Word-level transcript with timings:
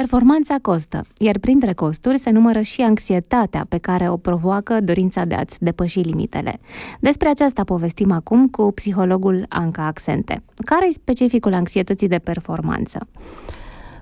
Performanța 0.00 0.56
costă, 0.62 1.04
iar 1.18 1.38
printre 1.38 1.72
costuri 1.72 2.18
se 2.18 2.30
numără 2.30 2.60
și 2.60 2.80
anxietatea 2.80 3.66
pe 3.68 3.78
care 3.78 4.08
o 4.08 4.16
provoacă 4.16 4.80
dorința 4.80 5.24
de 5.24 5.34
a-ți 5.34 5.62
depăși 5.64 5.98
limitele. 5.98 6.60
Despre 7.00 7.28
aceasta 7.28 7.64
povestim 7.64 8.10
acum 8.12 8.48
cu 8.48 8.72
psihologul 8.72 9.44
Anca 9.48 9.86
Accente. 9.86 10.42
Care 10.64 10.86
e 10.86 10.92
specificul 10.92 11.54
anxietății 11.54 12.08
de 12.08 12.18
performanță? 12.18 13.06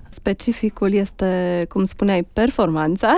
Specificul 0.09 0.93
este, 0.93 1.65
cum 1.69 1.85
spuneai, 1.85 2.27
performanța, 2.33 3.13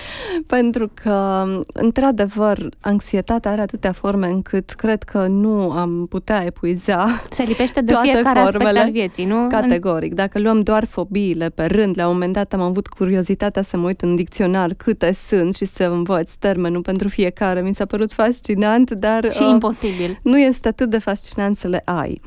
pentru 0.56 0.90
că, 0.94 1.44
într-adevăr, 1.72 2.68
anxietatea 2.80 3.50
are 3.50 3.60
atâtea 3.60 3.92
forme 3.92 4.26
încât 4.26 4.70
cred 4.70 5.02
că 5.02 5.26
nu 5.26 5.70
am 5.70 6.06
putea 6.06 6.44
epuiza 6.44 7.06
Se 7.30 7.42
lipește 7.42 7.80
de 7.80 7.94
fiecare 8.02 8.38
aspect 8.38 8.76
al 8.76 8.90
vieții, 8.90 9.24
nu? 9.24 9.46
Categoric. 9.48 10.14
Dacă 10.14 10.38
luăm 10.38 10.60
doar 10.62 10.84
fobiile 10.84 11.48
pe 11.48 11.64
rând, 11.64 11.98
la 11.98 12.06
un 12.06 12.12
moment 12.12 12.32
dat 12.32 12.52
am 12.52 12.60
avut 12.60 12.86
curiozitatea 12.86 13.62
să 13.62 13.76
mă 13.76 13.86
uit 13.86 14.00
în 14.00 14.14
dicționar 14.14 14.74
câte 14.74 15.12
sunt 15.12 15.54
și 15.54 15.64
să 15.64 15.84
învăț 15.84 16.32
termenul 16.32 16.82
pentru 16.82 17.08
fiecare. 17.08 17.60
Mi 17.60 17.74
s-a 17.74 17.86
părut 17.86 18.12
fascinant, 18.12 18.90
dar... 18.90 19.30
Și 19.32 19.42
uh, 19.42 19.48
imposibil. 19.50 20.18
Nu 20.22 20.38
este 20.38 20.68
atât 20.68 20.90
de 20.90 20.98
fascinant 20.98 21.56
să 21.56 21.68
le 21.68 21.82
ai. 21.84 22.20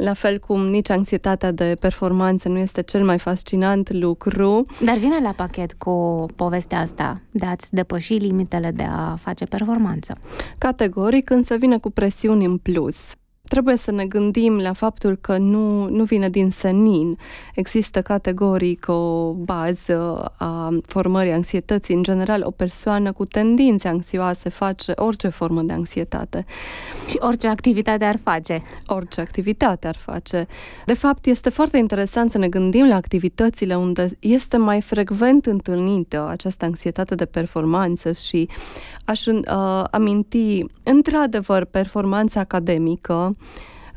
La 0.00 0.12
fel 0.12 0.38
cum 0.38 0.60
nici 0.66 0.90
anxietatea 0.90 1.52
de 1.52 1.76
performanță 1.80 2.48
nu 2.48 2.58
este 2.58 2.82
cel 2.82 3.04
mai 3.04 3.18
fascinant 3.18 3.92
lucru. 3.92 4.62
Dar 4.84 4.96
vine 4.96 5.18
la 5.22 5.32
pachet 5.32 5.72
cu 5.72 6.26
povestea 6.36 6.80
asta 6.80 7.20
de 7.30 7.46
a-ți 7.46 7.74
depăși 7.74 8.14
limitele 8.14 8.70
de 8.70 8.82
a 8.82 9.16
face 9.16 9.44
performanță. 9.44 10.16
Categoric, 10.58 11.30
însă 11.30 11.56
vine 11.56 11.78
cu 11.78 11.90
presiuni 11.90 12.44
în 12.44 12.56
plus 12.58 13.14
trebuie 13.50 13.76
să 13.76 13.90
ne 13.90 14.06
gândim 14.06 14.58
la 14.58 14.72
faptul 14.72 15.16
că 15.16 15.36
nu, 15.36 15.88
nu 15.88 16.04
vine 16.04 16.28
din 16.28 16.50
senin. 16.50 17.18
Există 17.54 18.00
categoric 18.00 18.84
o 18.88 19.32
bază 19.32 20.32
a 20.36 20.78
formării 20.86 21.32
anxietății. 21.32 21.94
În 21.94 22.02
general, 22.02 22.42
o 22.44 22.50
persoană 22.50 23.12
cu 23.12 23.24
tendințe 23.24 23.88
anxioase 23.88 24.48
face 24.48 24.92
orice 24.96 25.28
formă 25.28 25.62
de 25.62 25.72
anxietate. 25.72 26.44
Și 27.08 27.16
orice 27.20 27.48
activitate 27.48 28.04
ar 28.04 28.16
face. 28.22 28.62
Orice 28.86 29.20
activitate 29.20 29.86
ar 29.86 29.96
face. 29.96 30.46
De 30.86 30.94
fapt, 30.94 31.26
este 31.26 31.48
foarte 31.48 31.78
interesant 31.78 32.30
să 32.30 32.38
ne 32.38 32.48
gândim 32.48 32.88
la 32.88 32.94
activitățile 32.94 33.74
unde 33.76 34.10
este 34.18 34.56
mai 34.56 34.80
frecvent 34.80 35.46
întâlnită 35.46 36.28
această 36.28 36.64
anxietate 36.64 37.14
de 37.14 37.24
performanță 37.24 38.12
și 38.12 38.48
aș 39.10 39.26
uh, 39.26 39.84
aminti, 39.90 40.64
într-adevăr, 40.82 41.64
performanța 41.64 42.40
academică, 42.40 43.36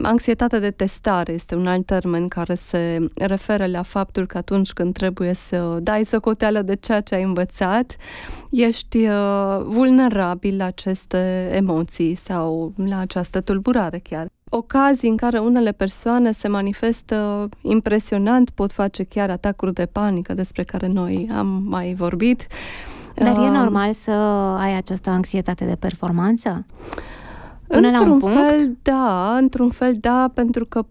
Anxietatea 0.01 0.59
de 0.59 0.71
testare 0.71 1.33
este 1.33 1.55
un 1.55 1.67
alt 1.67 1.85
termen 1.85 2.27
care 2.27 2.55
se 2.55 3.07
referă 3.15 3.65
la 3.65 3.81
faptul 3.81 4.25
că 4.25 4.37
atunci 4.37 4.71
când 4.71 4.93
trebuie 4.93 5.33
să 5.33 5.79
dai 5.81 6.05
socoteală 6.05 6.61
de 6.61 6.75
ceea 6.75 7.01
ce 7.01 7.15
ai 7.15 7.23
învățat, 7.23 7.95
ești 8.51 8.97
uh, 8.97 9.61
vulnerabil 9.63 10.57
la 10.57 10.65
aceste 10.65 11.49
emoții 11.51 12.15
sau 12.15 12.73
la 12.75 12.97
această 12.97 13.41
tulburare 13.41 13.99
chiar. 13.99 14.27
Ocazii 14.49 15.09
în 15.09 15.17
care 15.17 15.39
unele 15.39 15.71
persoane 15.71 16.31
se 16.31 16.47
manifestă 16.47 17.49
impresionant, 17.61 18.49
pot 18.49 18.71
face 18.71 19.03
chiar 19.03 19.29
atacuri 19.29 19.73
de 19.73 19.85
panică 19.85 20.33
despre 20.33 20.63
care 20.63 20.87
noi 20.87 21.29
am 21.33 21.63
mai 21.65 21.93
vorbit. 21.93 22.47
Dar 23.13 23.37
e 23.37 23.49
normal 23.49 23.93
să 23.93 24.11
ai 24.59 24.75
această 24.75 25.09
anxietate 25.09 25.65
de 25.65 25.75
performanță? 25.75 26.65
Până 27.67 27.87
într-un 27.87 28.07
la 28.07 28.13
un 28.13 28.19
punct? 28.19 28.35
fel, 28.35 28.77
da, 28.81 29.35
într-un 29.37 29.69
fel, 29.69 29.93
da, 29.99 30.31
pentru 30.33 30.65
că 30.65 30.85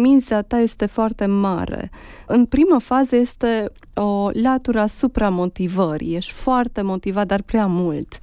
miza 0.00 0.42
ta 0.42 0.58
este 0.58 0.86
foarte 0.86 1.26
mare. 1.26 1.90
În 2.26 2.44
prima 2.44 2.78
fază 2.78 3.16
este 3.16 3.72
o 3.94 4.30
latură 4.32 4.80
asupra 4.80 5.28
motivării. 5.28 6.16
Ești 6.16 6.32
foarte 6.32 6.82
motivat, 6.82 7.26
dar 7.26 7.42
prea 7.42 7.66
mult. 7.66 8.18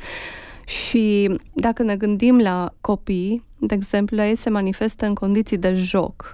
Și 0.65 1.35
dacă 1.53 1.83
ne 1.83 1.95
gândim 1.95 2.37
la 2.37 2.73
copii, 2.81 3.43
de 3.57 3.73
exemplu, 3.73 4.21
ei 4.21 4.35
se 4.35 4.49
manifestă 4.49 5.05
în 5.05 5.13
condiții 5.13 5.57
de 5.57 5.73
joc. 5.73 6.33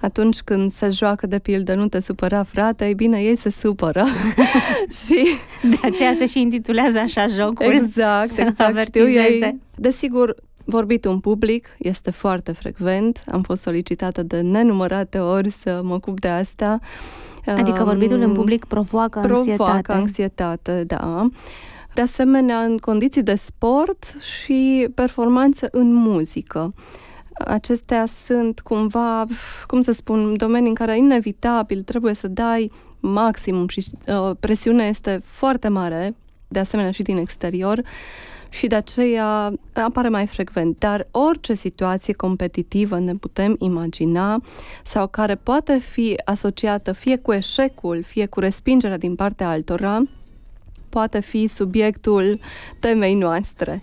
Atunci 0.00 0.40
când 0.40 0.70
se 0.70 0.88
joacă 0.88 1.26
de 1.26 1.38
pildă, 1.38 1.74
nu 1.74 1.88
te 1.88 2.00
supăra, 2.00 2.42
frate, 2.42 2.86
ei 2.86 2.94
bine, 2.94 3.20
ei 3.20 3.36
se 3.36 3.50
supără. 3.50 4.04
și 5.04 5.26
de 5.62 5.78
aceea 5.82 6.12
se 6.12 6.26
și 6.26 6.40
intitulează 6.40 6.98
așa 6.98 7.26
jocul. 7.26 7.72
Exact, 7.72 8.38
exact. 8.38 8.84
Știu, 8.84 9.08
ei, 9.08 9.58
desigur, 9.74 10.34
Vorbit 10.70 11.04
în 11.04 11.18
public 11.18 11.68
este 11.78 12.10
foarte 12.10 12.52
frecvent. 12.52 13.22
Am 13.26 13.42
fost 13.42 13.62
solicitată 13.62 14.22
de 14.22 14.40
nenumărate 14.40 15.18
ori 15.18 15.50
să 15.50 15.80
mă 15.84 15.94
ocup 15.94 16.20
de 16.20 16.28
asta. 16.28 16.78
Adică 17.46 17.84
vorbitul 17.84 18.20
în 18.20 18.32
public 18.32 18.64
provoacă 18.64 19.18
anxietate. 19.18 19.54
Provoacă 19.56 19.92
anxietate, 19.92 20.84
da. 20.86 21.28
De 21.94 22.00
asemenea, 22.00 22.58
în 22.58 22.76
condiții 22.76 23.22
de 23.22 23.34
sport 23.34 24.16
și 24.20 24.88
performanță 24.94 25.68
în 25.70 25.94
muzică. 25.94 26.74
Acestea 27.38 28.06
sunt 28.24 28.60
cumva, 28.60 29.24
cum 29.66 29.80
să 29.80 29.92
spun, 29.92 30.36
domenii 30.36 30.68
în 30.68 30.74
care 30.74 30.96
inevitabil 30.96 31.82
trebuie 31.82 32.14
să 32.14 32.28
dai 32.28 32.70
maximum 33.00 33.68
și 33.68 33.84
uh, 34.06 34.30
presiunea 34.40 34.86
este 34.86 35.20
foarte 35.22 35.68
mare, 35.68 36.14
de 36.48 36.58
asemenea 36.58 36.90
și 36.90 37.02
din 37.02 37.16
exterior 37.16 37.82
și 38.50 38.66
de 38.66 38.74
aceea 38.74 39.52
apare 39.72 40.08
mai 40.08 40.26
frecvent. 40.26 40.78
Dar 40.78 41.08
orice 41.10 41.54
situație 41.54 42.12
competitivă 42.12 42.98
ne 42.98 43.14
putem 43.14 43.56
imagina 43.58 44.42
sau 44.84 45.06
care 45.06 45.34
poate 45.34 45.78
fi 45.78 46.20
asociată 46.24 46.92
fie 46.92 47.16
cu 47.16 47.32
eșecul, 47.32 48.02
fie 48.02 48.26
cu 48.26 48.40
respingerea 48.40 48.98
din 48.98 49.14
partea 49.14 49.48
altora, 49.48 50.02
poate 50.88 51.20
fi 51.20 51.46
subiectul 51.46 52.38
temei 52.78 53.14
noastre. 53.14 53.82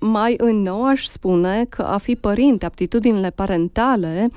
Mai 0.00 0.34
în 0.38 0.62
nou 0.62 0.84
aș 0.84 1.04
spune 1.04 1.66
că 1.68 1.82
a 1.82 1.98
fi 1.98 2.14
părinte, 2.14 2.66
aptitudinile 2.66 3.30
parentale 3.30 4.30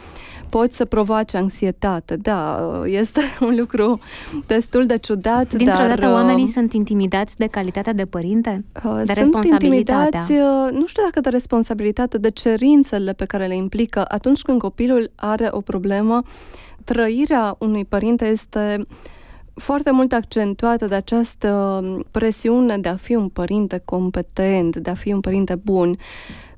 pot 0.50 0.74
să 0.74 0.86
provoace 0.86 1.38
anxietate. 1.38 2.16
Da, 2.16 2.72
este 2.86 3.22
un 3.48 3.56
lucru 3.58 4.00
destul 4.48 4.86
de 4.86 4.98
ciudat. 4.98 5.54
Dintr-o 5.54 5.78
dar, 5.78 5.88
dată 5.88 6.14
oamenii 6.14 6.44
uh, 6.44 6.50
sunt 6.54 6.74
intimidați 6.74 7.38
de 7.38 7.48
calitatea 7.48 7.94
de 7.94 8.06
părinte? 8.06 8.66
Uh, 8.86 9.02
de 9.06 9.14
responsabilitatea? 9.14 10.26
Uh, 10.30 10.72
nu 10.72 10.88
știu 10.88 11.04
dacă 11.04 11.20
de 11.22 11.30
responsabilitate, 11.30 12.18
de 12.18 12.30
cerințele 12.30 13.14
pe 13.14 13.26
care 13.26 13.46
le 13.46 13.56
implică 13.56 14.06
atunci 14.08 14.42
când 14.42 14.60
copilul 14.60 15.12
are 15.16 15.48
o 15.52 15.62
problemă. 15.62 16.22
Trăirea 16.84 17.56
unui 17.60 17.86
părinte 17.86 18.26
este 18.26 18.86
foarte 19.60 19.92
mult 19.92 20.14
accentuată 20.14 20.86
de 20.86 20.96
această 20.96 21.82
presiune 22.12 22.78
de 22.78 22.90
a 22.90 22.96
fi 22.96 23.16
un 23.16 23.30
părinte 23.30 23.82
competent, 23.86 24.76
de 24.76 24.90
a 24.90 24.94
fi 24.94 25.14
un 25.14 25.20
părinte 25.20 25.56
bun, 25.56 25.98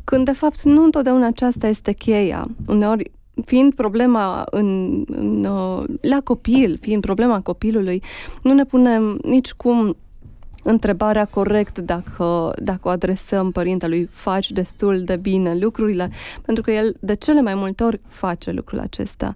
când 0.04 0.26
de 0.26 0.32
fapt 0.32 0.62
nu 0.62 0.84
întotdeauna 0.84 1.28
aceasta 1.28 1.68
este 1.68 1.92
cheia. 1.92 2.46
Uneori 2.68 3.12
fiind 3.46 3.74
problema 3.74 4.44
în, 4.52 5.04
în, 5.08 5.42
la 6.02 6.22
copil, 6.24 6.78
fiind 6.82 7.02
problema 7.02 7.42
copilului, 7.42 8.04
nu 8.44 8.54
ne 8.54 8.66
punem 8.66 9.20
nici 9.24 9.52
cum 9.52 9.96
întrebarea 10.64 11.26
corect 11.26 11.78
dacă, 11.78 12.54
dacă 12.58 12.88
o 12.88 12.90
adresăm 12.90 13.52
părintelui, 13.52 14.08
faci 14.12 14.52
destul 14.52 15.04
de 15.04 15.16
bine 15.22 15.58
lucrurile, 15.60 16.12
pentru 16.42 16.64
că 16.64 16.72
el 16.72 16.96
de 17.00 17.14
cele 17.16 17.42
mai 17.42 17.56
multe 17.56 17.84
ori 17.84 18.00
face 18.08 18.52
lucrul 18.52 18.80
acesta. 18.80 19.36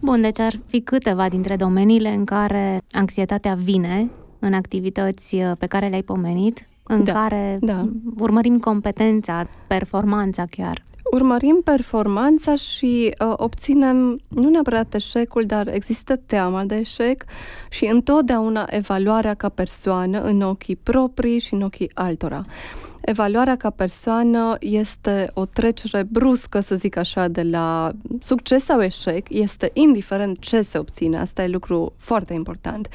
Bun, 0.00 0.20
deci 0.20 0.38
ar 0.38 0.52
fi 0.66 0.80
câteva 0.80 1.28
dintre 1.28 1.56
domeniile 1.56 2.08
în 2.08 2.24
care 2.24 2.82
anxietatea 2.92 3.54
vine 3.54 4.10
în 4.38 4.54
activități 4.54 5.34
uh, 5.34 5.52
pe 5.58 5.66
care 5.66 5.88
le-ai 5.88 6.02
pomenit, 6.02 6.68
în 6.82 7.04
da, 7.04 7.12
care 7.12 7.56
da. 7.60 7.84
urmărim 8.18 8.58
competența, 8.58 9.48
performanța 9.66 10.44
chiar 10.50 10.84
urmărim 11.10 11.60
performanța 11.64 12.54
și 12.54 13.14
uh, 13.18 13.32
obținem 13.36 14.20
nu 14.28 14.48
neapărat 14.48 14.94
eșecul, 14.94 15.44
dar 15.44 15.68
există 15.68 16.16
teama 16.16 16.64
de 16.64 16.74
eșec 16.76 17.24
și 17.70 17.86
întotdeauna 17.86 18.66
evaluarea 18.70 19.34
ca 19.34 19.48
persoană 19.48 20.20
în 20.20 20.40
ochii 20.40 20.76
proprii 20.76 21.38
și 21.38 21.54
în 21.54 21.62
ochii 21.62 21.90
altora. 21.94 22.42
Evaluarea 23.00 23.56
ca 23.56 23.70
persoană 23.70 24.56
este 24.60 25.30
o 25.34 25.44
trecere 25.44 26.02
bruscă, 26.02 26.60
să 26.60 26.74
zic 26.74 26.96
așa, 26.96 27.28
de 27.28 27.42
la 27.42 27.92
succes 28.20 28.64
sau 28.64 28.82
eșec, 28.82 29.26
este 29.30 29.70
indiferent 29.72 30.38
ce 30.38 30.62
se 30.62 30.78
obține, 30.78 31.18
asta 31.18 31.42
e 31.42 31.48
lucru 31.48 31.92
foarte 31.98 32.32
important. 32.32 32.88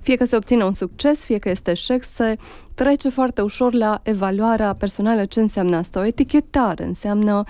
Fie 0.00 0.16
că 0.16 0.24
se 0.24 0.36
obține 0.36 0.64
un 0.64 0.72
succes, 0.72 1.24
fie 1.24 1.38
că 1.38 1.48
este 1.48 1.70
eșec, 1.70 2.04
se 2.04 2.36
trece 2.74 3.08
foarte 3.08 3.42
ușor 3.42 3.72
la 3.72 4.00
evaluarea 4.02 4.74
personală. 4.74 5.24
Ce 5.24 5.40
înseamnă 5.40 5.76
asta? 5.76 6.00
O 6.00 6.04
etichetare 6.04 6.84
înseamnă 6.84 7.44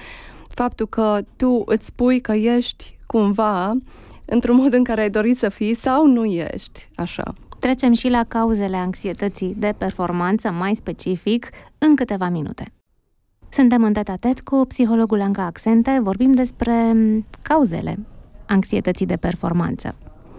faptul 0.48 0.86
că 0.86 1.20
tu 1.36 1.62
îți 1.66 1.86
spui 1.86 2.20
că 2.20 2.32
ești 2.32 2.98
cumva 3.06 3.78
într-un 4.24 4.56
mod 4.56 4.72
în 4.72 4.84
care 4.84 5.00
ai 5.00 5.10
dorit 5.10 5.38
să 5.38 5.48
fii 5.48 5.74
sau 5.74 6.06
nu 6.06 6.24
ești 6.24 6.88
așa. 6.94 7.34
Trecem 7.64 7.92
și 7.92 8.08
la 8.08 8.24
cauzele 8.28 8.76
anxietății 8.76 9.54
de 9.58 9.74
performanță, 9.78 10.50
mai 10.50 10.74
specific, 10.74 11.50
în 11.78 11.96
câteva 11.96 12.28
minute. 12.28 12.72
Suntem 13.48 13.84
în 13.84 13.92
tet 13.92 14.40
cu 14.40 14.64
psihologul 14.68 15.20
Anca 15.20 15.42
Accente, 15.44 15.98
vorbim 16.02 16.32
despre 16.32 16.96
cauzele 17.42 17.98
anxietății 18.46 19.06
de 19.06 19.16
performanță. 19.16 19.94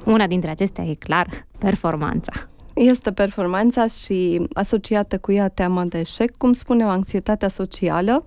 Una 0.05 0.27
dintre 0.27 0.49
acestea 0.49 0.83
e 0.83 0.93
clar 0.93 1.47
performanța. 1.59 2.31
Este 2.75 3.11
performanța 3.11 3.87
și 3.87 4.47
asociată 4.53 5.17
cu 5.17 5.31
ea 5.31 5.47
teama 5.47 5.83
de 5.83 5.99
eșec, 5.99 6.37
cum 6.37 6.53
spuneau, 6.53 6.89
anxietatea 6.89 7.47
socială, 7.47 8.25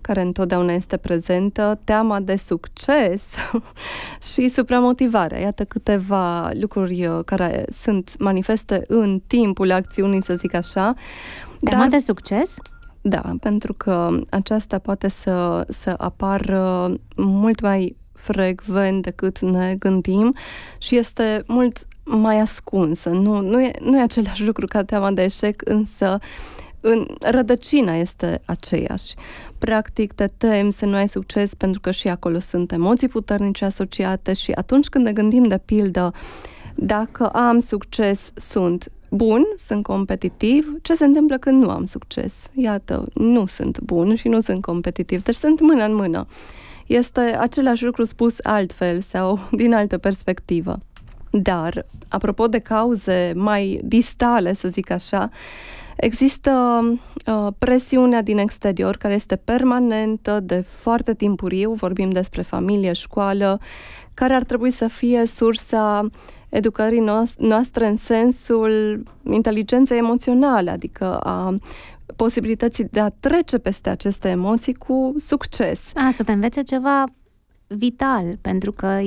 care 0.00 0.20
întotdeauna 0.20 0.72
este 0.72 0.96
prezentă, 0.96 1.80
teama 1.84 2.20
de 2.20 2.36
succes 2.36 3.22
și 4.32 4.48
supramotivarea. 4.48 5.38
Iată 5.38 5.64
câteva 5.64 6.50
lucruri 6.52 7.06
uh, 7.06 7.18
care 7.24 7.64
sunt 7.72 8.14
manifeste 8.18 8.84
în 8.86 9.20
timpul 9.26 9.70
acțiunii, 9.72 10.22
să 10.22 10.34
zic 10.34 10.54
așa. 10.54 10.94
Teama 11.64 11.82
Dar, 11.82 11.90
de 11.90 11.98
succes? 11.98 12.56
Da, 13.00 13.22
pentru 13.40 13.74
că 13.74 14.18
aceasta 14.30 14.78
poate 14.78 15.08
să, 15.08 15.66
să 15.68 15.94
apară 15.98 16.94
mult 17.16 17.60
mai 17.60 17.96
frecvent 18.20 19.02
decât 19.02 19.40
ne 19.40 19.74
gândim 19.78 20.34
și 20.78 20.96
este 20.96 21.42
mult 21.46 21.86
mai 22.04 22.40
ascunsă. 22.40 23.08
Nu, 23.08 23.40
nu, 23.40 23.62
e, 23.62 23.70
nu 23.80 23.98
e 23.98 24.02
același 24.02 24.44
lucru 24.44 24.66
ca 24.66 24.84
teama 24.84 25.10
de 25.10 25.22
eșec, 25.22 25.62
însă 25.64 26.18
în 26.80 27.06
rădăcina 27.20 27.94
este 27.94 28.40
aceeași. 28.44 29.14
Practic, 29.58 30.12
te 30.12 30.26
temi 30.26 30.72
să 30.72 30.86
nu 30.86 30.94
ai 30.94 31.08
succes 31.08 31.54
pentru 31.54 31.80
că 31.80 31.90
și 31.90 32.08
acolo 32.08 32.38
sunt 32.38 32.72
emoții 32.72 33.08
puternice 33.08 33.64
asociate 33.64 34.32
și 34.32 34.50
atunci 34.50 34.88
când 34.88 35.04
ne 35.04 35.12
gândim 35.12 35.42
de 35.42 35.58
pildă 35.64 36.12
dacă 36.74 37.28
am 37.28 37.58
succes, 37.58 38.32
sunt 38.34 38.92
bun, 39.10 39.44
sunt 39.66 39.82
competitiv, 39.82 40.76
ce 40.82 40.94
se 40.94 41.04
întâmplă 41.04 41.38
când 41.38 41.62
nu 41.62 41.70
am 41.70 41.84
succes? 41.84 42.48
Iată, 42.54 43.06
nu 43.14 43.46
sunt 43.46 43.80
bun 43.80 44.14
și 44.14 44.28
nu 44.28 44.40
sunt 44.40 44.62
competitiv, 44.62 45.22
deci 45.22 45.34
sunt 45.34 45.60
mână 45.60 45.84
în 45.84 45.94
mână. 45.94 46.26
Este 46.90 47.20
același 47.20 47.84
lucru 47.84 48.04
spus 48.04 48.36
altfel 48.42 49.00
sau 49.00 49.38
din 49.60 49.74
altă 49.74 49.98
perspectivă. 49.98 50.78
Dar, 51.30 51.86
apropo 52.08 52.46
de 52.46 52.58
cauze 52.58 53.32
mai 53.36 53.80
distale, 53.84 54.54
să 54.54 54.68
zic 54.68 54.90
așa, 54.90 55.30
există 55.96 56.80
uh, 57.26 57.46
presiunea 57.58 58.22
din 58.22 58.38
exterior 58.38 58.96
care 58.96 59.14
este 59.14 59.36
permanentă 59.36 60.40
de 60.40 60.64
foarte 60.68 61.14
timpuriu, 61.14 61.72
vorbim 61.72 62.10
despre 62.10 62.42
familie, 62.42 62.92
școală, 62.92 63.60
care 64.14 64.34
ar 64.34 64.44
trebui 64.44 64.70
să 64.70 64.88
fie 64.88 65.26
sursa 65.26 66.06
educării 66.48 67.04
noastre 67.38 67.86
în 67.86 67.96
sensul 67.96 69.02
inteligenței 69.30 69.98
emoționale, 69.98 70.70
adică 70.70 71.18
a 71.18 71.54
posibilității 72.22 72.84
de 72.84 73.00
a 73.00 73.08
trece 73.08 73.58
peste 73.58 73.90
aceste 73.90 74.28
emoții 74.28 74.74
cu 74.74 75.14
succes. 75.16 75.90
A, 75.94 76.10
să 76.14 76.22
te 76.22 76.32
învețe 76.32 76.62
ceva 76.62 77.04
vital, 77.66 78.36
pentru 78.40 78.70
că 78.70 78.98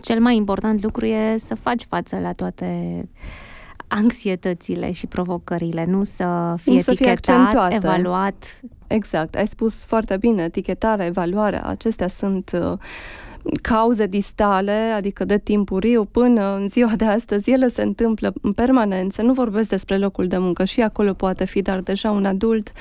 cel 0.00 0.20
mai 0.20 0.36
important 0.36 0.82
lucru 0.82 1.04
e 1.04 1.36
să 1.38 1.54
faci 1.54 1.82
față 1.82 2.18
la 2.18 2.32
toate 2.32 2.68
anxietățile 3.88 4.92
și 4.92 5.06
provocările, 5.06 5.84
nu 5.84 6.04
să 6.04 6.54
fie 6.62 6.72
nu 6.72 6.80
să 6.80 6.90
etichetat, 6.90 7.66
fie 7.66 7.76
evaluat. 7.76 8.60
Exact, 8.86 9.34
ai 9.34 9.46
spus 9.46 9.84
foarte 9.84 10.16
bine, 10.16 10.42
etichetarea, 10.42 11.06
evaluarea, 11.06 11.62
acestea 11.62 12.08
sunt 12.08 12.50
uh, 12.54 12.78
cauze 13.62 14.06
distale, 14.06 14.92
adică 14.96 15.24
de 15.24 15.38
timpuriu 15.38 16.04
până 16.04 16.54
în 16.54 16.68
ziua 16.68 16.92
de 16.96 17.04
astăzi, 17.04 17.50
ele 17.50 17.68
se 17.68 17.82
întâmplă 17.82 18.32
în 18.42 18.52
permanență. 18.52 19.22
Nu 19.22 19.32
vorbesc 19.32 19.68
despre 19.68 19.96
locul 19.96 20.26
de 20.26 20.38
muncă, 20.38 20.64
și 20.64 20.80
acolo 20.80 21.12
poate 21.12 21.44
fi, 21.44 21.62
dar 21.62 21.80
deja 21.80 22.10
un 22.10 22.24
adult 22.24 22.72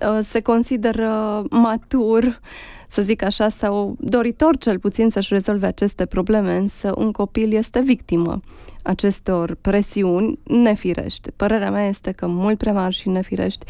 uh, 0.00 0.18
se 0.22 0.40
consideră 0.40 1.42
matur 1.50 2.40
să 2.88 3.02
zic 3.02 3.22
așa, 3.22 3.48
sau 3.48 3.96
doritor 3.98 4.56
cel 4.56 4.78
puțin 4.78 5.10
să-și 5.10 5.32
rezolve 5.32 5.66
aceste 5.66 6.06
probleme, 6.06 6.56
însă 6.56 6.92
un 6.96 7.12
copil 7.12 7.52
este 7.52 7.80
victimă 7.80 8.40
acestor 8.82 9.56
presiuni 9.60 10.38
nefirești. 10.42 11.30
Părerea 11.36 11.70
mea 11.70 11.86
este 11.88 12.10
că 12.12 12.26
mult 12.26 12.58
prea 12.58 12.72
mari 12.72 12.94
și 12.94 13.08
nefirești. 13.08 13.64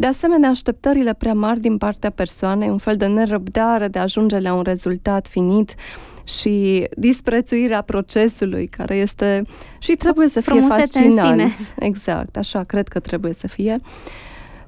De 0.00 0.06
asemenea, 0.06 0.48
așteptările 0.48 1.14
prea 1.14 1.34
mari 1.34 1.60
din 1.60 1.78
partea 1.78 2.10
persoanei, 2.10 2.68
un 2.68 2.78
fel 2.78 2.96
de 2.96 3.06
nerăbdare 3.06 3.88
de 3.88 3.98
a 3.98 4.02
ajunge 4.02 4.38
la 4.38 4.54
un 4.54 4.62
rezultat 4.62 5.26
finit, 5.26 5.74
și 6.24 6.86
disprețuirea 6.96 7.82
procesului, 7.82 8.66
care 8.66 8.94
este 8.94 9.42
și 9.78 9.92
trebuie 9.92 10.28
să 10.28 10.40
fie 10.40 10.60
fascinant. 10.60 11.52
Exact, 11.78 12.36
așa 12.36 12.62
cred 12.62 12.88
că 12.88 12.98
trebuie 12.98 13.32
să 13.32 13.46
fie. 13.46 13.80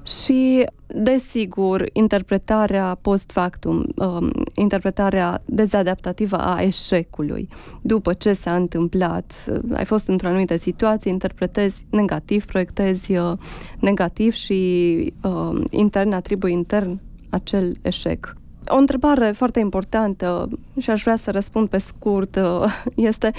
Și 0.03 0.65
Desigur, 0.95 1.89
interpretarea 1.93 2.97
post 3.01 3.31
factum, 3.31 3.85
um, 3.95 4.31
interpretarea 4.55 5.41
dezadaptativă 5.45 6.37
a 6.37 6.61
eșecului. 6.61 7.49
După 7.81 8.13
ce 8.13 8.33
s-a 8.33 8.55
întâmplat, 8.55 9.33
uh, 9.47 9.59
ai 9.73 9.85
fost 9.85 10.07
într-o 10.07 10.27
anumită 10.27 10.57
situație, 10.57 11.11
interpretezi 11.11 11.85
negativ, 11.89 12.45
proiectezi 12.45 13.15
uh, 13.15 13.31
negativ 13.79 14.33
și 14.33 15.13
uh, 15.23 15.61
intern 15.69 16.11
atribui 16.11 16.51
intern 16.51 16.99
acel 17.29 17.77
eșec. 17.81 18.35
O 18.67 18.75
întrebare 18.75 19.31
foarte 19.31 19.59
importantă 19.59 20.47
și 20.79 20.89
aș 20.89 21.01
vrea 21.01 21.15
să 21.15 21.31
răspund 21.31 21.67
pe 21.67 21.77
scurt 21.77 22.35
uh, 22.35 22.81
este 23.11 23.31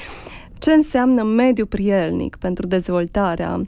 ce 0.59 0.73
înseamnă 0.73 1.23
mediu 1.23 1.67
prielnic 1.67 2.37
pentru 2.37 2.67
dezvoltarea 2.67 3.61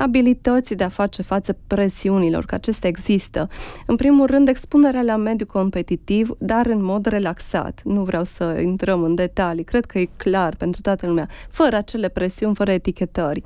abilității 0.00 0.76
de 0.76 0.84
a 0.84 0.88
face 0.88 1.22
față 1.22 1.56
presiunilor, 1.66 2.44
că 2.44 2.54
acestea 2.54 2.88
există. 2.88 3.48
În 3.86 3.96
primul 3.96 4.26
rând, 4.26 4.48
expunerea 4.48 5.02
la 5.02 5.16
mediu 5.16 5.46
competitiv, 5.46 6.30
dar 6.38 6.66
în 6.66 6.84
mod 6.84 7.06
relaxat. 7.06 7.80
Nu 7.84 8.02
vreau 8.02 8.24
să 8.24 8.58
intrăm 8.62 9.02
în 9.02 9.14
detalii, 9.14 9.64
cred 9.64 9.84
că 9.84 9.98
e 9.98 10.08
clar 10.16 10.56
pentru 10.56 10.80
toată 10.80 11.06
lumea, 11.06 11.28
fără 11.48 11.76
acele 11.76 12.08
presiuni, 12.08 12.54
fără 12.54 12.70
etichetări. 12.70 13.42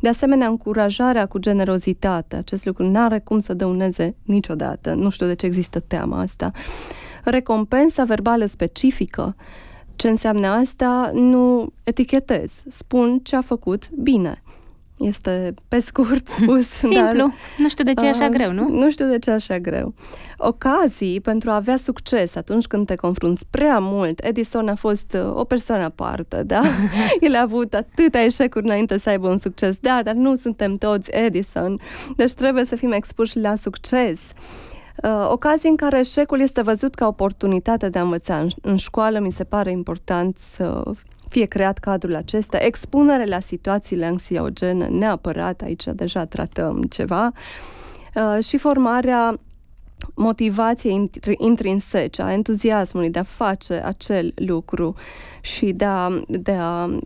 De 0.00 0.08
asemenea, 0.08 0.46
încurajarea 0.46 1.26
cu 1.26 1.38
generozitate. 1.38 2.36
Acest 2.36 2.64
lucru 2.64 2.84
nu 2.84 3.00
are 3.00 3.18
cum 3.18 3.38
să 3.38 3.54
dăuneze 3.54 4.16
niciodată. 4.22 4.94
Nu 4.94 5.10
știu 5.10 5.26
de 5.26 5.34
ce 5.34 5.46
există 5.46 5.80
teama 5.80 6.20
asta. 6.20 6.50
Recompensa 7.24 8.04
verbală 8.04 8.44
specifică. 8.44 9.36
Ce 9.96 10.08
înseamnă 10.08 10.46
asta? 10.46 11.10
Nu 11.14 11.72
etichetez. 11.84 12.62
Spun 12.70 13.20
ce 13.22 13.36
a 13.36 13.40
făcut 13.40 13.90
bine 13.90 14.40
este 14.98 15.54
pe 15.68 15.80
scurt 15.80 16.28
spus. 16.40 16.68
Simplu. 16.68 17.00
Dar, 17.00 17.34
nu 17.58 17.68
știu 17.68 17.84
de 17.84 17.94
ce 17.94 18.06
e 18.06 18.08
așa 18.08 18.28
greu, 18.28 18.52
nu? 18.52 18.68
Nu 18.68 18.90
știu 18.90 19.08
de 19.08 19.18
ce 19.18 19.30
e 19.30 19.32
așa 19.32 19.58
greu. 19.58 19.94
Ocazii 20.36 21.20
pentru 21.20 21.50
a 21.50 21.54
avea 21.54 21.76
succes 21.76 22.34
atunci 22.34 22.66
când 22.66 22.86
te 22.86 22.94
confrunți 22.94 23.46
prea 23.50 23.78
mult. 23.78 24.24
Edison 24.24 24.68
a 24.68 24.74
fost 24.74 25.12
uh, 25.12 25.36
o 25.36 25.44
persoană 25.44 25.82
aparte, 25.82 26.42
da? 26.42 26.62
El 27.20 27.34
a 27.34 27.40
avut 27.40 27.74
atâtea 27.74 28.24
eșecuri 28.24 28.64
înainte 28.64 28.98
să 28.98 29.08
aibă 29.08 29.28
un 29.28 29.38
succes. 29.38 29.76
Da, 29.80 30.00
dar 30.02 30.14
nu 30.14 30.34
suntem 30.34 30.76
toți 30.76 31.10
Edison. 31.10 31.80
Deci 32.16 32.32
trebuie 32.32 32.64
să 32.64 32.76
fim 32.76 32.92
expuși 32.92 33.38
la 33.38 33.56
succes. 33.56 34.20
Uh, 35.02 35.28
ocazii 35.30 35.68
în 35.68 35.76
care 35.76 35.98
eșecul 35.98 36.40
este 36.40 36.62
văzut 36.62 36.94
ca 36.94 37.06
oportunitate 37.06 37.88
de 37.88 37.98
a 37.98 38.02
învăța. 38.02 38.38
În, 38.38 38.48
în 38.62 38.76
școală 38.76 39.18
mi 39.18 39.32
se 39.32 39.44
pare 39.44 39.70
important 39.70 40.38
să 40.38 40.82
fie 41.28 41.44
creat 41.44 41.78
cadrul 41.78 42.14
acesta, 42.14 42.58
expunere 42.58 43.24
la 43.24 43.40
situațiile 43.40 44.04
anxiogene, 44.04 44.86
neapărat, 44.86 45.60
aici 45.60 45.84
deja 45.84 46.24
tratăm 46.24 46.82
ceva, 46.82 47.32
uh, 48.14 48.44
și 48.44 48.58
formarea 48.58 49.38
motivației 50.14 51.10
intrinsece, 51.38 52.22
a 52.22 52.32
entuziasmului 52.32 53.10
de 53.10 53.18
a 53.18 53.22
face 53.22 53.74
acel 53.84 54.32
lucru 54.34 54.94
și 55.40 55.72
de 55.72 55.84
a, 55.84 56.20
de 56.28 56.52
a 56.52 56.98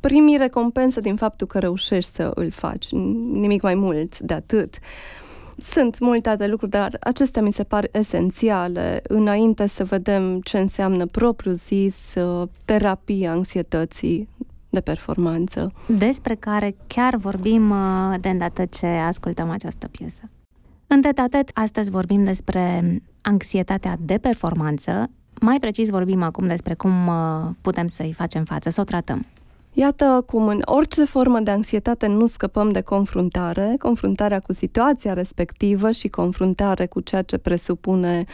primi 0.00 0.36
recompensă 0.36 1.00
din 1.00 1.16
faptul 1.16 1.46
că 1.46 1.58
reușești 1.58 2.10
să 2.10 2.30
îl 2.34 2.50
faci, 2.50 2.90
nimic 3.32 3.62
mai 3.62 3.74
mult 3.74 4.18
de 4.18 4.34
atât. 4.34 4.74
Uh, 4.74 5.25
sunt 5.56 5.98
multe 5.98 6.28
alte 6.28 6.46
lucruri, 6.46 6.70
dar 6.70 6.96
acestea 7.00 7.42
mi 7.42 7.52
se 7.52 7.64
par 7.64 7.88
esențiale 7.92 9.00
înainte 9.08 9.66
să 9.66 9.84
vedem 9.84 10.40
ce 10.40 10.58
înseamnă 10.58 11.06
propriu-zis 11.06 12.14
uh, 12.14 12.48
terapia 12.64 13.30
anxietății 13.30 14.28
de 14.70 14.80
performanță. 14.80 15.72
Despre 15.86 16.34
care 16.34 16.76
chiar 16.86 17.16
vorbim 17.16 17.70
uh, 17.70 18.14
de 18.20 18.28
îndată 18.28 18.64
ce 18.64 18.86
ascultăm 18.86 19.50
această 19.50 19.88
piesă. 19.88 20.30
În 20.86 21.00
tetatet, 21.00 21.50
astăzi 21.54 21.90
vorbim 21.90 22.24
despre 22.24 22.82
anxietatea 23.20 23.96
de 24.00 24.18
performanță. 24.18 25.10
Mai 25.40 25.58
precis 25.60 25.90
vorbim 25.90 26.22
acum 26.22 26.46
despre 26.46 26.74
cum 26.74 27.06
uh, 27.06 27.14
putem 27.60 27.86
să-i 27.86 28.12
facem 28.12 28.44
față, 28.44 28.70
să 28.70 28.80
o 28.80 28.84
tratăm. 28.84 29.26
Iată 29.78 30.22
cum 30.26 30.46
în 30.48 30.62
orice 30.64 31.04
formă 31.04 31.40
de 31.40 31.50
anxietate 31.50 32.06
nu 32.06 32.26
scăpăm 32.26 32.68
de 32.68 32.80
confruntare, 32.80 33.74
confruntarea 33.78 34.40
cu 34.40 34.52
situația 34.52 35.12
respectivă 35.12 35.90
și 35.90 36.08
confruntare 36.08 36.86
cu 36.86 37.00
ceea 37.00 37.22
ce 37.22 37.38
presupune 37.38 38.24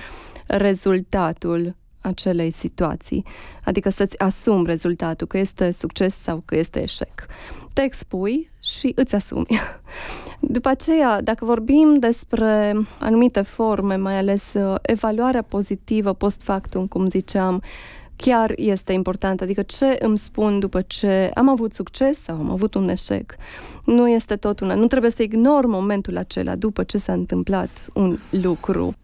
rezultatul 0.46 1.76
acelei 2.00 2.50
situații, 2.50 3.24
adică 3.64 3.90
să-ți 3.90 4.18
asumi 4.18 4.66
rezultatul, 4.66 5.26
că 5.26 5.38
este 5.38 5.70
succes 5.70 6.14
sau 6.14 6.42
că 6.44 6.56
este 6.56 6.82
eșec. 6.82 7.26
Te 7.72 7.82
expui 7.82 8.50
și 8.60 8.92
îți 8.94 9.14
asumi. 9.14 9.46
După 10.40 10.68
aceea, 10.68 11.20
dacă 11.22 11.44
vorbim 11.44 11.96
despre 11.98 12.76
anumite 12.98 13.40
forme, 13.40 13.96
mai 13.96 14.18
ales 14.18 14.52
uh, 14.52 14.74
evaluarea 14.82 15.42
pozitivă 15.42 16.12
post 16.12 16.42
factum, 16.42 16.86
cum 16.86 17.08
ziceam, 17.08 17.62
chiar 18.16 18.52
este 18.56 18.92
important, 18.92 19.40
adică 19.40 19.62
ce 19.62 19.96
îmi 19.98 20.18
spun 20.18 20.58
după 20.58 20.80
ce 20.80 21.30
am 21.34 21.48
avut 21.48 21.72
succes 21.72 22.22
sau 22.22 22.36
am 22.36 22.50
avut 22.50 22.74
un 22.74 22.88
eșec. 22.88 23.34
Nu 23.84 24.08
este 24.08 24.34
tot 24.34 24.60
una, 24.60 24.74
nu 24.74 24.86
trebuie 24.86 25.10
să 25.10 25.22
ignor 25.22 25.66
momentul 25.66 26.16
acela 26.16 26.56
după 26.56 26.82
ce 26.82 26.98
s-a 26.98 27.12
întâmplat 27.12 27.70
un 27.94 28.18
lucru. 28.30 28.94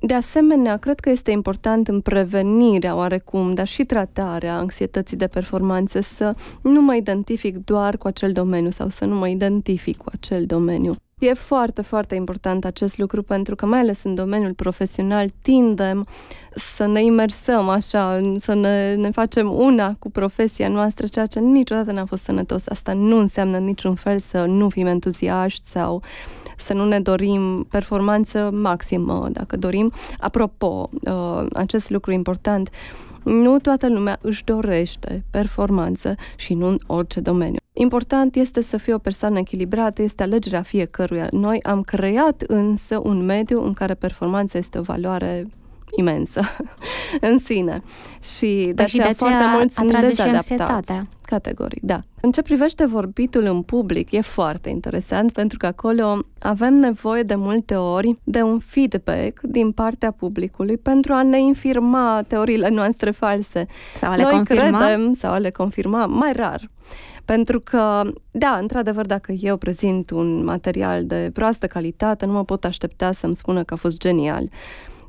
De 0.00 0.14
asemenea, 0.14 0.76
cred 0.76 1.00
că 1.00 1.10
este 1.10 1.30
important 1.30 1.88
în 1.88 2.00
prevenirea 2.00 2.96
oarecum, 2.96 3.54
dar 3.54 3.66
și 3.66 3.84
tratarea 3.84 4.56
anxietății 4.56 5.16
de 5.16 5.26
performanță 5.26 6.00
să 6.00 6.34
nu 6.62 6.82
mă 6.82 6.94
identific 6.94 7.56
doar 7.64 7.96
cu 7.96 8.06
acel 8.06 8.32
domeniu 8.32 8.70
sau 8.70 8.88
să 8.88 9.04
nu 9.04 9.14
mă 9.14 9.28
identific 9.28 9.96
cu 9.96 10.10
acel 10.12 10.46
domeniu. 10.46 10.94
E 11.18 11.34
foarte, 11.34 11.82
foarte 11.82 12.14
important 12.14 12.64
acest 12.64 12.98
lucru 12.98 13.22
pentru 13.22 13.54
că 13.54 13.66
mai 13.66 13.78
ales 13.78 14.02
în 14.02 14.14
domeniul 14.14 14.54
profesional 14.54 15.28
tindem 15.42 16.06
să 16.54 16.86
ne 16.86 17.02
imersăm 17.04 17.68
așa, 17.68 18.20
să 18.36 18.54
ne, 18.54 18.94
ne 18.94 19.10
facem 19.10 19.52
una 19.52 19.94
cu 19.98 20.10
profesia 20.10 20.68
noastră, 20.68 21.06
ceea 21.06 21.26
ce 21.26 21.40
niciodată 21.40 21.92
n-a 21.92 22.04
fost 22.04 22.22
sănătos. 22.22 22.66
Asta 22.66 22.92
nu 22.92 23.18
înseamnă 23.18 23.58
niciun 23.58 23.94
fel 23.94 24.18
să 24.18 24.44
nu 24.44 24.68
fim 24.68 24.86
entuziaști 24.86 25.66
sau 25.66 26.02
să 26.56 26.72
nu 26.72 26.84
ne 26.84 27.00
dorim 27.00 27.66
performanță 27.70 28.50
maximă, 28.52 29.28
dacă 29.32 29.56
dorim. 29.56 29.92
Apropo, 30.18 30.90
uh, 30.92 31.46
acest 31.52 31.90
lucru 31.90 32.12
important, 32.12 32.70
nu 33.24 33.58
toată 33.58 33.88
lumea 33.88 34.18
își 34.20 34.44
dorește 34.44 35.24
performanță 35.30 36.14
și 36.36 36.54
nu 36.54 36.66
în 36.66 36.78
orice 36.86 37.20
domeniu. 37.20 37.58
Important 37.72 38.34
este 38.34 38.62
să 38.62 38.76
fie 38.76 38.94
o 38.94 38.98
persoană 38.98 39.38
echilibrată, 39.38 40.02
este 40.02 40.22
alegerea 40.22 40.62
fiecăruia. 40.62 41.28
Noi 41.30 41.62
am 41.62 41.82
creat 41.82 42.42
însă 42.46 43.00
un 43.02 43.24
mediu 43.24 43.64
în 43.64 43.72
care 43.72 43.94
performanța 43.94 44.58
este 44.58 44.78
o 44.78 44.82
valoare 44.82 45.46
imensă 45.96 46.40
în 47.30 47.38
sine. 47.38 47.82
Și 48.22 48.72
de, 48.74 48.86
și 48.86 48.96
de 48.96 49.02
aceea 49.02 49.36
foarte 49.36 49.44
mulți 49.52 49.74
sunt 49.74 50.00
dezadaptați. 50.00 51.02
Categoric, 51.22 51.82
da. 51.82 51.98
În 52.20 52.32
ce 52.32 52.42
privește 52.42 52.84
vorbitul 52.84 53.44
în 53.44 53.62
public, 53.62 54.12
e 54.12 54.20
foarte 54.20 54.68
interesant 54.68 55.32
pentru 55.32 55.58
că 55.58 55.66
acolo 55.66 56.18
avem 56.38 56.74
nevoie 56.74 57.22
de 57.22 57.34
multe 57.34 57.74
ori 57.74 58.18
de 58.24 58.42
un 58.42 58.58
feedback 58.58 59.40
din 59.42 59.72
partea 59.72 60.10
publicului 60.10 60.76
pentru 60.76 61.12
a 61.12 61.22
ne 61.22 61.40
infirma 61.40 62.24
teoriile 62.26 62.68
noastre 62.68 63.10
false. 63.10 63.66
Sau 63.94 64.10
a 64.10 64.16
le 64.16 64.22
Noi 64.22 64.32
confirma? 64.32 64.78
credem, 64.78 65.12
sau 65.12 65.32
a 65.32 65.38
le 65.38 65.50
confirma, 65.50 66.06
mai 66.06 66.32
rar. 66.32 66.70
Pentru 67.24 67.60
că, 67.60 68.02
da, 68.30 68.58
într-adevăr, 68.60 69.06
dacă 69.06 69.32
eu 69.32 69.56
prezint 69.56 70.10
un 70.10 70.44
material 70.44 71.06
de 71.06 71.30
proastă 71.32 71.66
calitate, 71.66 72.26
nu 72.26 72.32
mă 72.32 72.44
pot 72.44 72.64
aștepta 72.64 73.12
să-mi 73.12 73.36
spună 73.36 73.62
că 73.62 73.74
a 73.74 73.76
fost 73.76 73.98
genial. 73.98 74.48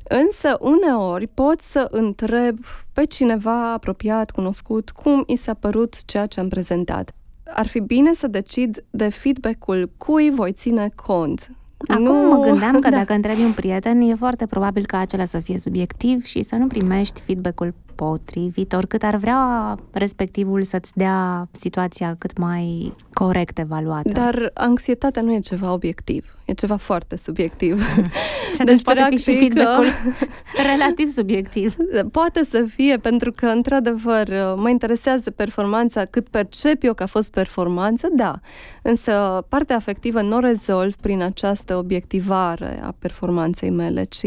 Însă, 0.08 0.58
uneori 0.60 1.26
pot 1.26 1.60
să 1.60 1.88
întreb 1.90 2.58
pe 2.92 3.04
cineva 3.04 3.72
apropiat, 3.72 4.30
cunoscut, 4.30 4.90
cum 4.90 5.22
i 5.26 5.36
s-a 5.36 5.54
părut 5.54 6.04
ceea 6.04 6.26
ce 6.26 6.40
am 6.40 6.48
prezentat. 6.48 7.14
Ar 7.44 7.66
fi 7.66 7.80
bine 7.80 8.14
să 8.14 8.26
decid 8.26 8.84
de 8.90 9.08
feedback-ul 9.08 9.90
cui 9.96 10.30
voi 10.30 10.52
ține 10.52 10.90
cont. 10.94 11.50
Acum 11.86 12.04
nu... 12.04 12.36
mă 12.36 12.44
gândeam 12.44 12.78
că 12.80 12.88
da. 12.90 12.96
dacă 12.96 13.12
întrebi 13.12 13.42
un 13.42 13.52
prieten, 13.52 14.00
e 14.00 14.14
foarte 14.14 14.46
probabil 14.46 14.86
ca 14.86 14.98
acela 14.98 15.24
să 15.24 15.38
fie 15.38 15.58
subiectiv 15.58 16.24
și 16.24 16.42
să 16.42 16.56
nu 16.56 16.66
primești 16.66 17.20
feedback-ul 17.20 17.74
potrivit, 17.96 18.72
oricât 18.72 19.02
ar 19.02 19.16
vrea 19.16 19.74
respectivul 19.90 20.62
să-ți 20.62 20.92
dea 20.94 21.48
situația 21.50 22.14
cât 22.18 22.38
mai 22.38 22.92
corect 23.12 23.58
evaluată. 23.58 24.12
Dar 24.12 24.50
anxietatea 24.54 25.22
nu 25.22 25.32
e 25.32 25.38
ceva 25.38 25.72
obiectiv, 25.72 26.36
e 26.44 26.52
ceva 26.52 26.76
foarte 26.76 27.16
subiectiv. 27.16 27.82
și 28.56 28.64
deci 28.64 28.82
poate 28.82 29.06
fi 29.08 29.16
și 29.16 29.36
feedback-ul 29.36 29.84
relativ 30.72 31.08
subiectiv. 31.08 31.76
Poate 32.12 32.44
să 32.44 32.64
fie, 32.74 32.96
pentru 32.96 33.32
că, 33.32 33.46
într-adevăr, 33.46 34.28
mă 34.56 34.68
interesează 34.70 35.30
performanța, 35.30 36.04
cât 36.04 36.28
percep 36.28 36.82
eu 36.82 36.94
că 36.94 37.02
a 37.02 37.06
fost 37.06 37.30
performanță, 37.30 38.08
da. 38.12 38.40
Însă 38.82 39.44
partea 39.48 39.76
afectivă 39.76 40.20
nu 40.20 40.36
o 40.36 40.40
rezolv 40.40 40.94
prin 40.94 41.22
această 41.22 41.76
obiectivare 41.76 42.80
a 42.82 42.94
performanței 42.98 43.70
mele, 43.70 44.04
ci 44.04 44.26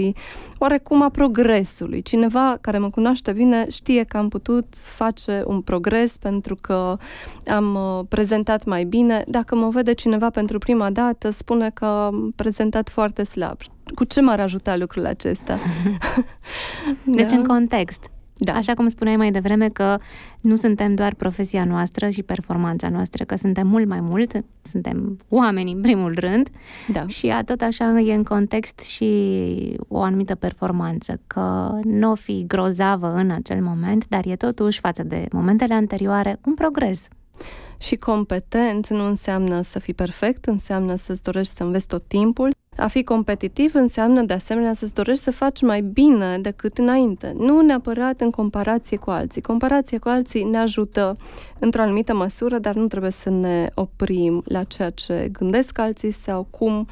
oarecum 0.58 1.02
a 1.02 1.10
progresului. 1.10 2.02
Cineva 2.02 2.58
care 2.62 2.78
mă 2.78 2.90
cunoaște 2.90 3.32
bine 3.32 3.59
știe 3.70 4.04
că 4.04 4.18
am 4.18 4.30
putut 4.30 4.66
face 4.76 5.44
un 5.46 5.62
progres 5.62 6.18
pentru 6.18 6.56
că 6.56 6.98
am 7.48 7.76
uh, 7.76 8.06
prezentat 8.10 8.66
mai 8.66 8.84
bine. 8.84 9.24
Dacă 9.28 9.56
mă 9.56 9.70
vede 9.70 9.94
cineva 9.94 10.30
pentru 10.30 10.58
prima 10.58 10.90
dată, 10.90 11.30
spune 11.30 11.70
că 11.70 11.86
am 11.86 12.34
prezentat 12.36 12.90
foarte 12.90 13.24
slab. 13.24 13.58
Cu 13.96 14.04
ce 14.04 14.22
m-ar 14.22 14.40
ajuta 14.40 14.76
lucrul 14.76 15.06
acesta? 15.06 15.58
deci, 17.06 17.32
da? 17.32 17.38
în 17.38 17.44
context, 17.44 18.10
da. 18.42 18.54
Așa 18.54 18.74
cum 18.74 18.88
spuneai 18.88 19.16
mai 19.16 19.32
devreme 19.32 19.70
că 19.70 19.98
nu 20.42 20.56
suntem 20.56 20.96
doar 20.96 21.14
profesia 21.14 21.64
noastră 21.64 22.10
și 22.10 22.24
performanța 22.24 22.90
noastră, 22.90 23.24
că 23.24 23.36
suntem 23.36 23.68
mult 23.68 23.88
mai 23.88 24.02
mult, 24.02 24.32
suntem 24.62 25.18
oameni 25.30 25.72
în 25.72 25.82
primul 25.82 26.16
rând 26.20 26.50
da. 26.92 27.08
și 27.08 27.28
a, 27.28 27.44
tot 27.44 27.62
așa 27.62 28.00
e 28.00 28.14
în 28.14 28.24
context 28.24 28.80
și 28.80 29.10
o 29.88 30.02
anumită 30.02 30.36
performanță, 30.36 31.20
că 31.28 31.78
nu 31.84 32.12
o 32.12 32.16
fi 32.16 32.44
grozavă 32.48 33.14
în 33.14 33.32
acel 33.32 33.62
moment, 33.62 34.08
dar 34.08 34.26
e 34.26 34.36
totuși 34.36 34.80
față 34.80 35.04
de 35.04 35.26
momentele 35.32 35.74
anterioare 35.74 36.40
un 36.46 36.54
progres. 36.54 37.08
Și 37.78 37.96
competent 37.96 38.88
nu 38.88 39.06
înseamnă 39.06 39.62
să 39.62 39.80
fii 39.80 39.94
perfect, 39.94 40.46
înseamnă 40.46 40.96
să-ți 40.96 41.24
dorești 41.24 41.54
să 41.54 41.64
înveți 41.64 41.88
tot 41.88 42.04
timpul. 42.08 42.52
A 42.80 42.88
fi 42.88 43.04
competitiv 43.04 43.76
înseamnă 43.76 44.22
de 44.22 44.34
asemenea 44.34 44.74
să-ți 44.74 44.94
dorești 44.94 45.24
să 45.24 45.32
faci 45.32 45.62
mai 45.62 45.82
bine 45.82 46.38
decât 46.38 46.78
înainte. 46.78 47.34
Nu 47.38 47.62
neapărat 47.62 48.22
în 48.22 48.30
comparație 48.30 48.98
cu 48.98 49.10
alții. 49.10 49.42
Comparație 49.42 49.98
cu 49.98 50.08
alții 50.08 50.44
ne 50.44 50.58
ajută 50.58 51.18
într-o 51.60 51.82
anumită 51.82 52.16
măsură, 52.16 52.58
dar 52.58 52.76
nu 52.76 52.88
trebuie 52.88 53.12
să 53.12 53.30
ne 53.30 53.70
oprim 53.74 54.42
la 54.46 54.64
ceea 54.64 54.90
ce 54.90 55.30
gândesc 55.32 55.80
alții 55.80 56.12
sau 56.12 56.48
cum 56.50 56.88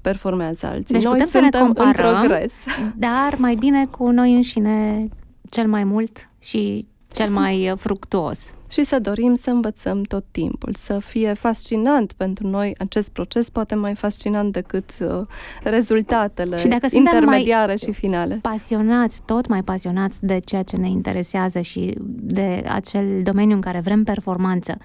performează 0.00 0.66
alții. 0.66 0.94
Deci 0.94 1.02
noi 1.02 1.12
putem 1.12 1.28
suntem 1.28 1.50
să 1.50 1.58
ne 1.58 1.64
comparăm, 1.64 2.08
în 2.08 2.14
progres. 2.18 2.52
dar 2.96 3.34
mai 3.36 3.54
bine 3.54 3.86
cu 3.86 4.10
noi 4.10 4.34
înșine 4.34 5.08
cel 5.48 5.66
mai 5.66 5.84
mult 5.84 6.28
și 6.38 6.88
cel 7.12 7.30
mai 7.30 7.72
fructuos 7.76 8.52
și 8.70 8.84
să 8.84 8.98
dorim 8.98 9.34
să 9.34 9.50
învățăm 9.50 10.02
tot 10.02 10.24
timpul, 10.30 10.74
să 10.74 10.98
fie 10.98 11.32
fascinant 11.32 12.12
pentru 12.12 12.46
noi 12.46 12.74
acest 12.78 13.08
proces, 13.08 13.50
poate 13.50 13.74
mai 13.74 13.94
fascinant 13.94 14.52
decât 14.52 14.90
uh, 15.00 15.26
rezultatele 15.62 16.56
și 16.56 16.68
dacă 16.68 16.86
intermediare 16.90 17.76
și 17.76 17.92
finale. 17.92 18.38
Pasionați, 18.42 19.22
tot 19.24 19.48
mai 19.48 19.62
pasionați 19.62 20.24
de 20.24 20.38
ceea 20.38 20.62
ce 20.62 20.76
ne 20.76 20.88
interesează 20.88 21.60
și 21.60 21.94
de 22.20 22.64
acel 22.68 23.22
domeniu 23.22 23.54
în 23.54 23.60
care 23.60 23.80
vrem 23.80 24.04
performanță, 24.04 24.76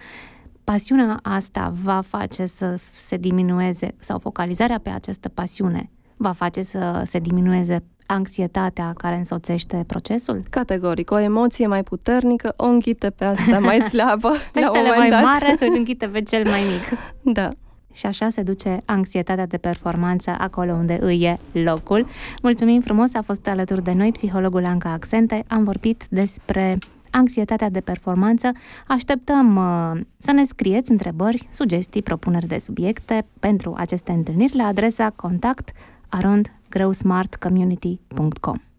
pasiunea 0.63 1.19
asta 1.21 1.71
va 1.83 2.01
face 2.01 2.45
să 2.45 2.79
se 2.93 3.17
diminueze 3.17 3.95
sau 3.99 4.19
focalizarea 4.19 4.79
pe 4.79 4.89
această 4.89 5.29
pasiune 5.29 5.89
va 6.17 6.31
face 6.31 6.61
să 6.61 7.01
se 7.05 7.19
diminueze 7.19 7.83
anxietatea 8.05 8.93
care 8.97 9.15
însoțește 9.15 9.83
procesul? 9.87 10.43
Categoric. 10.49 11.11
O 11.11 11.19
emoție 11.19 11.67
mai 11.67 11.83
puternică 11.83 12.53
o 12.57 12.65
înghite 12.65 13.09
pe 13.09 13.25
asta 13.25 13.59
mai 13.59 13.79
slabă. 13.89 14.31
Peștele 14.51 14.89
mai 14.97 15.09
dat. 15.09 15.23
mare 15.23 15.55
îl 15.59 15.73
înghite 15.77 16.05
pe 16.05 16.21
cel 16.21 16.43
mai 16.45 16.61
mic. 16.71 16.99
Da. 17.33 17.49
Și 17.93 18.05
așa 18.05 18.29
se 18.29 18.41
duce 18.41 18.81
anxietatea 18.85 19.45
de 19.45 19.57
performanță 19.57 20.35
acolo 20.39 20.71
unde 20.71 20.97
îi 21.01 21.23
e 21.23 21.59
locul. 21.59 22.07
Mulțumim 22.41 22.81
frumos, 22.81 23.13
a 23.13 23.21
fost 23.21 23.47
alături 23.47 23.83
de 23.83 23.93
noi 23.93 24.11
psihologul 24.11 24.65
Anca 24.65 24.91
Accente. 24.91 25.43
Am 25.47 25.63
vorbit 25.63 26.03
despre 26.09 26.77
anxietatea 27.15 27.69
de 27.69 27.79
performanță. 27.79 28.51
Așteptăm 28.87 29.55
uh, 29.55 30.01
să 30.17 30.31
ne 30.31 30.43
scrieți 30.43 30.91
întrebări, 30.91 31.47
sugestii, 31.51 32.01
propuneri 32.01 32.47
de 32.47 32.57
subiecte 32.57 33.25
pentru 33.39 33.73
aceste 33.77 34.11
întâlniri 34.11 34.55
la 34.55 34.65
adresa 34.65 35.09
contact 35.15 35.71
arondgrowsmartcommunity.com 36.11 38.74